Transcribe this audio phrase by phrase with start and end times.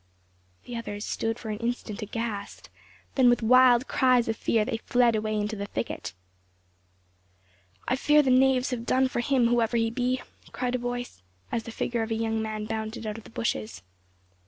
[0.65, 2.71] The others stood for an instant aghast,
[3.13, 6.13] then with wild cries of fear they fled away into the thicket.
[7.87, 11.65] "I fear the knaves have done for him, whoever he be," cried a voice, as
[11.65, 13.83] the figure of a young man bounded out of the bushes.